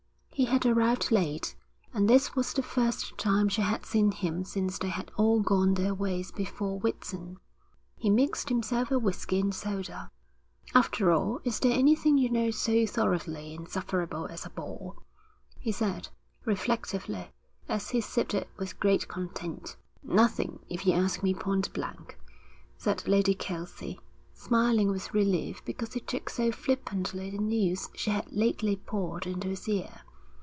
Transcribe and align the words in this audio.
He 0.33 0.45
had 0.47 0.65
arrived 0.65 1.11
late, 1.11 1.55
and 1.93 2.09
this 2.09 2.35
was 2.35 2.51
the 2.51 2.63
first 2.63 3.15
time 3.19 3.47
she 3.47 3.61
had 3.61 3.85
seen 3.85 4.11
him 4.11 4.43
since 4.43 4.79
they 4.79 4.87
had 4.89 5.11
all 5.15 5.39
gone 5.39 5.75
their 5.75 5.93
ways 5.93 6.31
before 6.31 6.79
Whitsun. 6.79 7.37
He 7.95 8.09
mixed 8.09 8.49
himself 8.49 8.89
a 8.89 8.97
whisky 8.97 9.39
and 9.39 9.53
soda. 9.53 10.09
'After 10.73 11.11
all, 11.11 11.41
is 11.43 11.59
there 11.59 11.77
anything 11.77 12.17
you 12.17 12.27
know 12.31 12.49
so 12.49 12.87
thoroughly 12.87 13.53
insufferable 13.53 14.25
as 14.25 14.43
a 14.43 14.49
ball?' 14.49 14.97
he 15.59 15.71
said, 15.71 16.07
reflectively, 16.43 17.29
as 17.69 17.91
he 17.91 18.01
sipped 18.01 18.33
it 18.33 18.49
with 18.57 18.79
great 18.79 19.07
content. 19.07 19.75
'Nothing, 20.01 20.57
if 20.69 20.87
you 20.87 20.93
ask 20.93 21.21
me 21.21 21.35
pointblank,' 21.35 22.17
said 22.79 23.07
Lady 23.07 23.35
Kelsey, 23.35 23.99
smiling 24.33 24.89
with 24.89 25.13
relief 25.13 25.63
because 25.65 25.93
he 25.93 25.99
took 25.99 26.31
so 26.31 26.51
flippantly 26.51 27.29
the 27.29 27.37
news 27.37 27.89
she 27.93 28.09
had 28.09 28.31
lately 28.31 28.75
poured 28.75 29.27
into 29.27 29.47
his 29.49 29.69
ear. 29.69 30.01